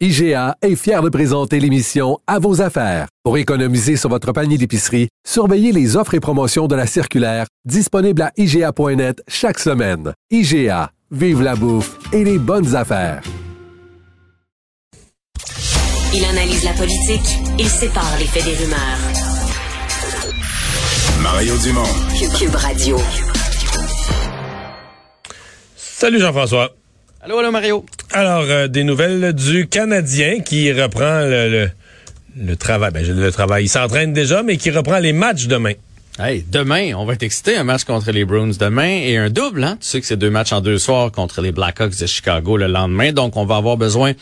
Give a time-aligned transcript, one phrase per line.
[0.00, 3.06] IGA est fier de présenter l'émission À vos affaires.
[3.22, 8.22] Pour économiser sur votre panier d'épicerie, surveillez les offres et promotions de la circulaire disponible
[8.22, 10.12] à IGA.net chaque semaine.
[10.32, 13.22] IGA, vive la bouffe et les bonnes affaires.
[16.12, 18.98] Il analyse la politique, il sépare les faits des rumeurs.
[21.22, 21.82] Mario Dumont.
[22.36, 22.98] Cube Radio.
[25.76, 26.74] Salut Jean-François.
[27.24, 27.86] Allô, allô Mario.
[28.12, 31.70] Alors, euh, des nouvelles du Canadien qui reprend le, le,
[32.36, 32.90] le travail.
[32.92, 35.72] Ben, le travail, il s'entraîne déjà, mais qui reprend les matchs demain.
[36.18, 37.56] Hey, demain, on va être excité.
[37.56, 39.64] Un match contre les Bruins demain et un double.
[39.64, 39.78] Hein?
[39.80, 42.66] Tu sais que c'est deux matchs en deux soirs contre les Blackhawks de Chicago le
[42.66, 43.10] lendemain.
[43.12, 44.12] Donc, on va avoir besoin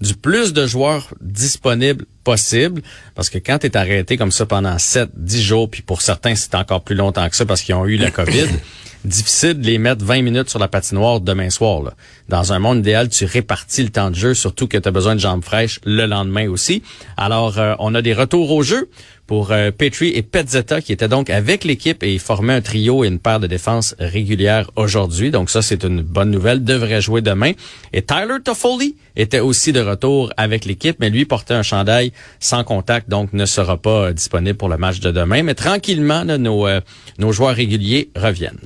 [0.00, 2.82] du plus de joueurs disponibles possible
[3.16, 6.34] parce que quand tu es arrêté comme ça pendant 7 10 jours puis pour certains
[6.34, 8.48] c'est encore plus longtemps que ça parce qu'ils ont eu la Covid,
[9.04, 11.92] difficile de les mettre 20 minutes sur la patinoire demain soir.
[12.28, 15.14] Dans un monde idéal, tu répartis le temps de jeu surtout que tu as besoin
[15.14, 16.82] de jambes fraîches le lendemain aussi.
[17.16, 18.88] Alors euh, on a des retours au jeu
[19.26, 23.18] pour euh, et Petzetta qui étaient donc avec l'équipe et formaient un trio et une
[23.18, 25.30] paire de défense régulière aujourd'hui.
[25.30, 26.64] Donc ça, c'est une bonne nouvelle.
[26.64, 27.52] Devrait jouer demain.
[27.92, 32.64] Et Tyler Toffoli était aussi de retour avec l'équipe, mais lui portait un chandail sans
[32.64, 35.42] contact, donc ne sera pas euh, disponible pour le match de demain.
[35.42, 36.80] Mais tranquillement, euh,
[37.18, 38.58] nos joueurs réguliers reviennent.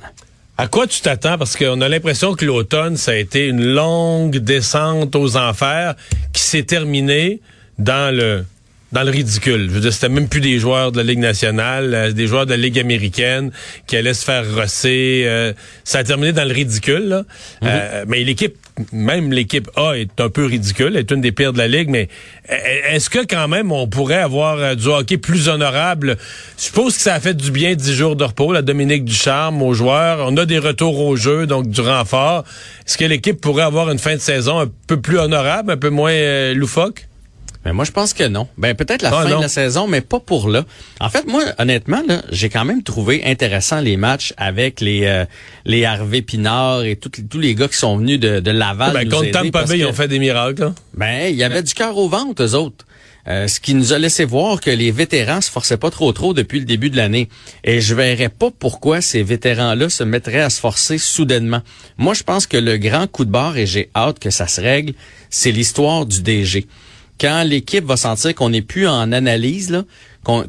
[0.59, 1.37] À quoi tu t'attends?
[1.37, 5.95] Parce qu'on a l'impression que l'automne, ça a été une longue descente aux enfers
[6.33, 7.39] qui s'est terminée
[7.77, 8.43] dans le
[8.91, 9.67] dans le ridicule.
[9.69, 12.45] Je veux dire, c'était même plus des joueurs de la Ligue nationale, euh, des joueurs
[12.45, 13.51] de la Ligue américaine
[13.85, 15.23] qui allaient se faire rosser.
[15.25, 17.07] Euh, ça a terminé dans le ridicule.
[17.07, 17.23] Là.
[17.61, 17.67] Mhm.
[17.69, 18.55] Euh, mais l'équipe,
[18.91, 22.07] même l'équipe A est un peu ridicule, est une des pires de la Ligue, mais
[22.89, 26.17] est-ce que quand même on pourrait avoir du hockey plus honorable?
[26.57, 29.61] Je suppose que ça a fait du bien dix jours de repos, la Dominique Ducharme
[29.61, 30.25] aux joueurs.
[30.27, 32.43] On a des retours au jeu, donc du renfort.
[32.87, 35.89] Est-ce que l'équipe pourrait avoir une fin de saison un peu plus honorable, un peu
[35.89, 37.08] moins loufoque?
[37.65, 38.47] Mais moi, je pense que non.
[38.57, 39.37] Ben peut-être la Ah, fin non.
[39.37, 40.63] de la saison, mais pas pour là.
[41.01, 45.25] En fait, moi, honnêtement, là, j'ai quand même trouvé intéressant les matchs avec les euh,
[45.65, 48.93] les Harvey Pinard et tous tous les gars qui sont venus de, de Laval.
[48.93, 50.61] Ben, nous contre Tampa Bay, ils ont fait des miracles.
[50.61, 50.73] Là.
[50.93, 52.85] Ben, il y avait du cœur au ventre, eux autres.
[53.27, 56.33] Euh, ce qui nous a laissé voir que les vétérans se forçaient pas trop trop
[56.33, 57.27] depuis le début de l'année.
[57.65, 61.61] Et je verrais pas pourquoi ces vétérans-là se mettraient à se forcer soudainement.
[61.97, 64.61] Moi, je pense que le grand coup de barre, et j'ai hâte que ça se
[64.61, 64.93] règle,
[65.29, 66.65] c'est l'histoire du DG.
[67.19, 69.83] Quand l'équipe va sentir qu'on n'est plus en analyse,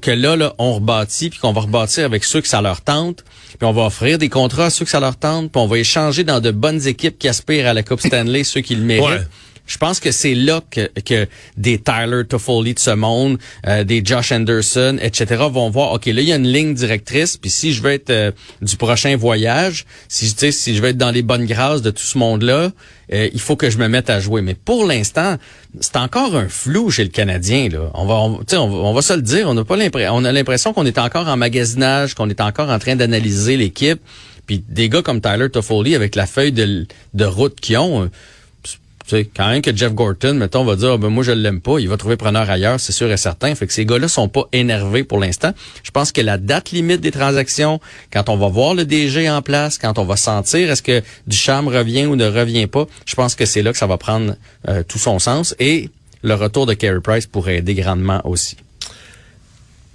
[0.00, 3.25] que là, là, on rebâtit, puis qu'on va rebâtir avec ceux que ça leur tente,
[3.58, 5.78] puis on va offrir des contrats à ceux que ça leur tente, puis on va
[5.78, 9.28] échanger dans de bonnes équipes qui aspirent à la Coupe Stanley, ceux qui le méritent.
[9.70, 13.38] Je pense que c'est là que, que des Tyler Toffoli de ce monde,
[13.69, 15.44] euh, des Josh Anderson, etc.
[15.48, 18.10] vont voir, OK, là, il y a une ligne directrice, puis si je veux être
[18.10, 18.32] euh,
[18.62, 22.19] du prochain voyage, si, si je veux être dans les bonnes grâces de tout ce
[22.19, 22.72] monde-là,
[23.12, 24.42] euh, il faut que je me mette à jouer.
[24.42, 25.36] Mais pour l'instant,
[25.78, 27.69] c'est encore un flou chez le Canadien.
[27.69, 27.92] Là.
[27.94, 30.32] On va, on, on, on va se le dire, on n'a pas l'impression, on a
[30.32, 34.00] l'impression qu'on est encore en magasinage, qu'on est encore en train d'analyser l'équipe.
[34.47, 38.10] Puis des gars comme Tyler Toffoli avec la feuille de, de route qu'ils ont.
[39.16, 41.78] Sais, quand même que Jeff Gorton, mettons, va dire, Ah, ben, moi, je l'aime pas,
[41.78, 43.54] il va trouver preneur ailleurs, c'est sûr et certain.
[43.54, 45.53] Fait que ces gars-là sont pas énervés pour l'instant.
[45.82, 47.81] Je pense que la date limite des transactions,
[48.12, 51.69] quand on va voir le DG en place, quand on va sentir est-ce que Ducharme
[51.69, 54.34] revient ou ne revient pas, je pense que c'est là que ça va prendre
[54.69, 55.54] euh, tout son sens.
[55.59, 55.91] Et
[56.22, 58.56] le retour de Carey Price pourrait aider grandement aussi.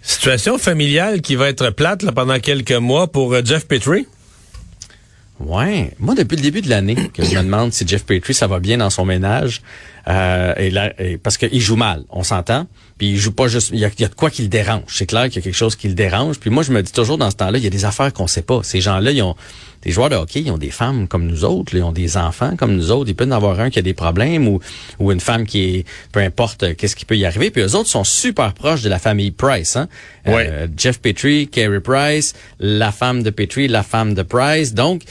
[0.02, 4.06] Situation familiale qui va être plate là, pendant quelques mois pour euh, Jeff Petrie.
[5.40, 8.48] Ouais, moi depuis le début de l'année que je me demande si Jeff Petrie ça
[8.48, 9.62] va bien dans son ménage
[10.08, 12.68] euh, et là, et- parce qu'il joue mal, on s'entend.
[12.98, 14.48] Puis il joue pas juste, il y a, il y a de quoi qui le
[14.48, 14.84] dérange.
[14.88, 16.40] C'est clair qu'il y a quelque chose qui le dérange.
[16.40, 18.28] Puis moi je me dis toujours dans ce temps-là, il y a des affaires qu'on
[18.28, 18.62] sait pas.
[18.64, 19.36] Ces gens-là, ils ont
[19.86, 22.18] des joueurs de hockey, ils ont des femmes comme nous autres, là, ils ont des
[22.18, 23.10] enfants comme nous autres.
[23.10, 24.60] Il peut y en avoir un qui a des problèmes ou
[25.00, 27.52] ou une femme qui est, peu importe euh, qu'est-ce qui peut y arriver.
[27.52, 29.76] Puis eux autres sont super proches de la famille Price.
[29.76, 29.88] Hein?
[30.26, 30.48] Ouais.
[30.50, 34.74] Euh, Jeff Petrie, Carey Price, la femme de Petrie, la femme de Price.
[34.74, 35.04] Donc,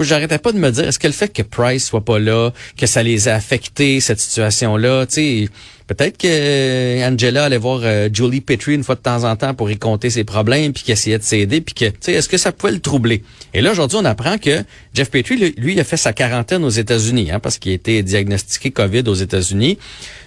[0.00, 2.86] j'arrêtais pas de me dire, est-ce que le fait que Price soit pas là, que
[2.86, 5.48] ça les a affectés, cette situation-là, tu
[5.86, 9.52] peut-être que euh, Angela allait voir euh, Julie Petrie une fois de temps en temps
[9.52, 12.28] pour y compter ses problèmes, puis qu'elle essayait de s'aider, puis que, tu sais, est-ce
[12.28, 13.22] que ça pouvait le troubler?
[13.52, 14.64] Et là, aujourd'hui, on apprend que
[14.94, 18.70] Jeff Petrie, lui, a fait sa quarantaine aux États-Unis, hein, parce qu'il a été diagnostiqué
[18.70, 19.78] COVID aux États-Unis.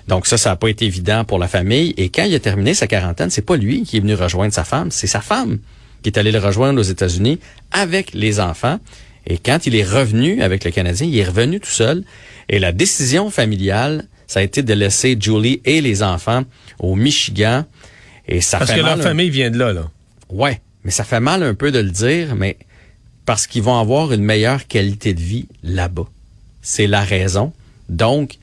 [0.08, 1.94] Donc ça, ça n'a pas été évident pour la famille.
[1.98, 4.64] Et quand il a terminé sa quarantaine, c'est pas lui qui est venu rejoindre sa
[4.64, 5.60] femme, c'est sa femme
[6.04, 7.40] qui est allée le rejoindre aux États-Unis
[7.72, 8.80] avec les enfants.
[9.28, 12.04] Et quand il est revenu avec le Canadien, il est revenu tout seul.
[12.50, 16.44] Et la décision familiale, ça a été de laisser Julie et les enfants
[16.80, 17.66] au Michigan.
[18.28, 19.90] Et ça Parce fait que mal leur famille vient de là, là.
[20.30, 22.58] Ouais, mais ça fait mal un peu de le dire, mais
[23.26, 26.08] parce qu'ils vont avoir une meilleure qualité de vie là-bas.
[26.62, 27.54] C'est la raison.
[27.90, 28.38] Donc,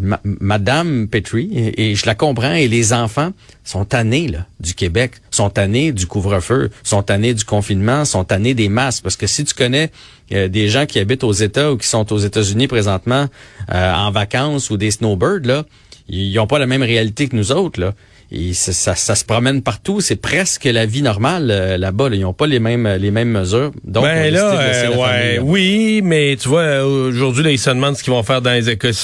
[0.00, 3.32] ma- Madame Petrie, et, et je la comprends, et les enfants
[3.64, 8.54] sont tannés là, du Québec, sont tannés du couvre-feu, sont tannés du confinement, sont tannés
[8.54, 9.02] des masques.
[9.02, 9.90] Parce que si tu connais
[10.32, 13.26] euh, des gens qui habitent aux États ou qui sont aux États-Unis présentement
[13.72, 15.64] euh, en vacances ou des snowbirds, là,
[16.08, 17.80] ils n'ont pas la même réalité que nous autres.
[17.80, 17.92] Là.
[18.34, 20.00] Et ça, ça, ça se promène partout.
[20.00, 22.08] C'est presque la vie normale euh, là-bas.
[22.08, 22.16] là.
[22.16, 23.70] Ils n'ont pas les mêmes les mêmes mesures.
[23.84, 25.42] Donc, ben là, euh, ouais, famille, là.
[25.42, 28.94] oui, mais tu vois, aujourd'hui, ils se demandent ce qu'ils vont faire dans les écoles.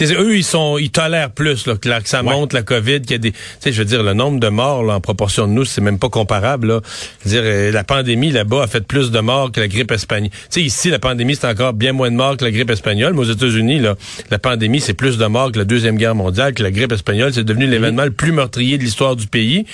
[0.00, 2.32] Tu sais, eux, ils sont, ils tolèrent plus là, que, que ça Ouais.
[2.32, 4.48] monte la COVID, qu'il y a des, tu sais, je veux dire, le nombre de
[4.48, 6.68] morts là, en proportion de nous, c'est même pas comparable.
[6.68, 6.80] Là.
[7.26, 10.30] Dire, euh, la pandémie là-bas a fait plus de morts que la grippe espagnole.
[10.30, 13.12] Tu sais, ici, la pandémie c'est encore bien moins de morts que la grippe espagnole,
[13.12, 13.94] mais aux États-Unis, là,
[14.30, 17.34] la pandémie c'est plus de morts que la deuxième guerre mondiale, que la grippe espagnole,
[17.34, 19.66] c'est devenu l'événement le plus meurtrier de l'histoire du pays.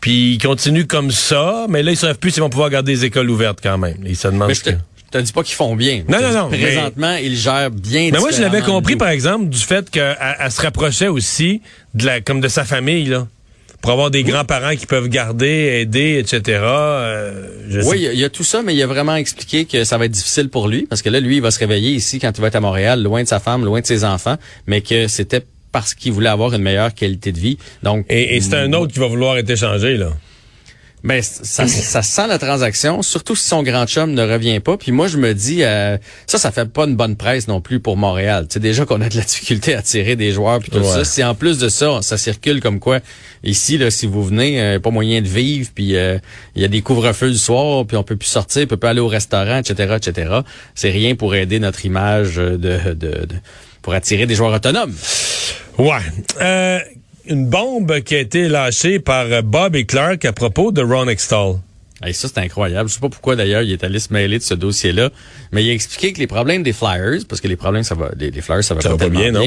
[0.00, 3.04] Puis ils continuent comme ça, mais là ils savent plus s'ils vont pouvoir garder les
[3.04, 3.98] écoles ouvertes quand même.
[4.04, 4.50] Ils se demandent
[5.12, 6.02] te, dis pas qu'ils font bien.
[6.08, 8.10] Non, non, non, mais- Présentement, ils gèrent bien.
[8.12, 11.60] Mais moi, je l'avais compris, par exemple, du fait qu'elle elle se rapprochait aussi
[11.94, 13.26] de la, comme de sa famille, là.
[13.80, 16.60] Pour avoir des grands-parents qui peuvent garder, aider, etc.
[16.62, 18.86] Euh, je Oui, sais- il y, a- il y a tout ça, mais il a
[18.86, 21.50] vraiment expliqué que ça va être difficile pour lui, parce que là, lui, il va
[21.50, 23.86] se réveiller ici quand il va être à Montréal, loin de sa femme, loin de
[23.86, 24.36] ses enfants,
[24.68, 25.42] mais que c'était
[25.72, 27.58] parce qu'il voulait avoir une meilleure qualité de vie.
[27.82, 30.10] Donc, Et, et c'est un autre qui va vouloir être échangé, là.
[31.04, 34.76] Ben, ça, ça sent la transaction, surtout si son grand chum ne revient pas.
[34.76, 37.80] Puis moi, je me dis, euh, ça, ça fait pas une bonne presse non plus
[37.80, 38.46] pour Montréal.
[38.48, 40.84] Tu sais, déjà qu'on a de la difficulté à tirer des joueurs puis tout Ouais.
[40.84, 41.04] ça.
[41.04, 43.00] Si en plus de ça, ça circule comme quoi,
[43.42, 46.18] ici, là, si vous venez, euh, pas moyen de vivre, puis euh,
[46.54, 48.88] il y a des couvre-feux du soir, puis on peut plus sortir, on peut plus
[48.88, 50.30] aller au restaurant, etc., etc.
[50.76, 53.26] C'est rien pour aider notre image de, de, de-
[53.82, 54.94] pour attirer des joueurs autonomes.
[55.78, 55.96] Ouais.
[56.40, 56.78] Euh,
[57.26, 61.08] une bombe qui a été lâchée par euh, Bob et Clark à propos de Ron
[61.08, 61.56] Extall.
[62.02, 62.88] Hey, ça, c'est incroyable.
[62.88, 65.10] Je sais pas pourquoi, d'ailleurs, il est allé se mêler de ce dossier-là.
[65.52, 68.10] Mais il a expliqué que les problèmes des Flyers, parce que les problèmes, ça va,
[68.18, 69.46] les, les Flyers, ça va Ça pas, va pas bien, non?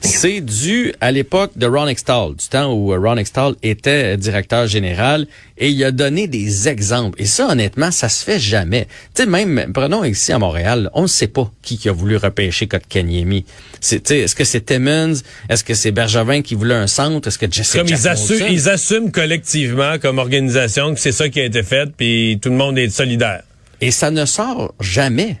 [0.00, 4.16] C'est dû à l'époque de Ron Extall, du temps où euh, Ron Extall était euh,
[4.16, 5.26] directeur général,
[5.58, 7.20] et il a donné des exemples.
[7.20, 8.86] Et ça, honnêtement, ça se fait jamais.
[9.14, 12.16] Tu sais, même, prenons ici à Montréal, on ne sait pas qui, qui a voulu
[12.16, 13.44] repêcher Kotkaniemi.
[13.80, 15.14] C'est, est-ce que c'est Timmons?
[15.48, 17.28] Est-ce que c'est Bergevin qui voulait un centre?
[17.28, 21.44] Est-ce que Jesse Comme ils, ils assument collectivement, comme organisation, que c'est ça qui a
[21.44, 23.42] été fait, tout le monde est solidaire.
[23.80, 25.36] Et ça ne sort jamais.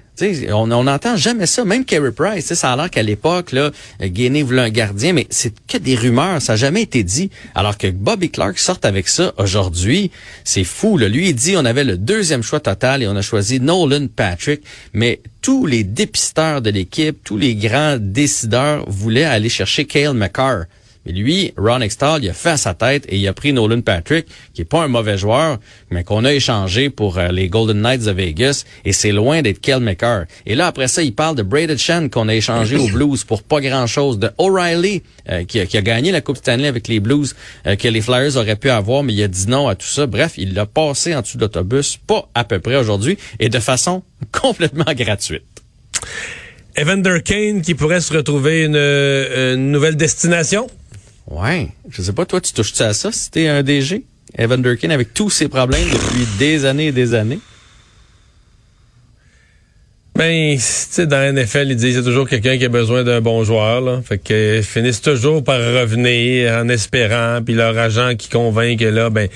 [0.52, 1.64] On n'entend jamais ça.
[1.64, 3.70] Même Carey Price, ça a qu'à l'époque, là,
[4.00, 6.40] Guinée voulait un gardien, mais c'est que des rumeurs.
[6.40, 7.30] Ça n'a jamais été dit.
[7.54, 10.10] Alors que Bobby Clark sorte avec ça aujourd'hui,
[10.44, 10.98] c'est fou.
[10.98, 11.08] Là.
[11.08, 14.62] Lui, il dit on avait le deuxième choix total et on a choisi Nolan Patrick.
[14.92, 20.64] Mais tous les dépisteurs de l'équipe, tous les grands décideurs voulaient aller chercher Cale McCarr.
[21.06, 23.80] Mais lui, Ron Extall, il a fait à sa tête et il a pris Nolan
[23.80, 25.58] Patrick, qui est pas un mauvais joueur,
[25.90, 29.60] mais qu'on a échangé pour euh, les Golden Knights de Vegas, et c'est loin d'être
[29.60, 30.24] Kel McCarr.
[30.46, 33.42] Et là, après ça, il parle de Braden Shen qu'on a échangé aux Blues pour
[33.42, 37.00] pas grand-chose, de O'Reilly, euh, qui, a, qui a gagné la Coupe Stanley avec les
[37.00, 37.34] Blues,
[37.66, 40.06] euh, que les Flyers auraient pu avoir, mais il a dit non à tout ça.
[40.06, 43.58] Bref, il l'a passé en dessous de l'autobus, pas à peu près aujourd'hui, et de
[43.58, 45.42] façon complètement gratuite.
[46.76, 50.66] Evander Kane qui pourrait se retrouver une, euh, une nouvelle destination?
[51.30, 51.68] Ouais.
[51.88, 54.04] Je sais pas, toi, tu touches-tu à ça si t'es un DG?
[54.36, 57.38] Evan Durkin avec tous ses problèmes depuis des années et des années.
[60.16, 63.02] Ben, tu sais, dans NFL, ils disent qu'il y a toujours quelqu'un qui a besoin
[63.02, 64.00] d'un bon joueur, là.
[64.00, 68.84] Fait que, ils finissent toujours par revenir en espérant, puis leur agent qui convainc que
[68.84, 69.28] là, ben,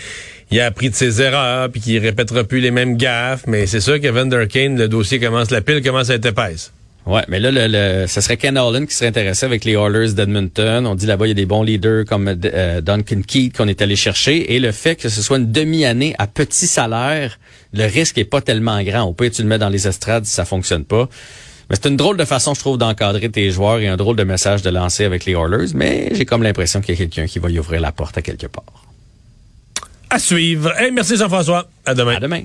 [0.52, 3.42] il a appris de ses erreurs, puis qu'il répétera plus les mêmes gaffes.
[3.48, 6.72] Mais c'est sûr qu'Evan Durkane, le dossier commence, la pile commence à être épaisse.
[7.08, 10.12] Ouais, mais là, le, le, ce serait Ken Holland qui serait intéressé avec les Oilers
[10.12, 10.86] d'Edmonton.
[10.86, 13.80] On dit là-bas, il y a des bons leaders comme euh, Duncan Keith qu'on est
[13.80, 14.54] allé chercher.
[14.54, 17.38] Et le fait que ce soit une demi-année à petit salaire,
[17.72, 19.04] le risque est pas tellement grand.
[19.04, 21.08] Au pire, tu le mets dans les estrades si ça fonctionne pas.
[21.70, 24.24] Mais c'est une drôle de façon, je trouve, d'encadrer tes joueurs et un drôle de
[24.24, 25.72] message de lancer avec les Oilers.
[25.74, 28.22] Mais j'ai comme l'impression qu'il y a quelqu'un qui va y ouvrir la porte à
[28.22, 28.84] quelque part.
[30.10, 30.78] À suivre.
[30.78, 31.70] Hey, merci Jean-François.
[31.86, 32.16] À demain.
[32.16, 32.42] À demain.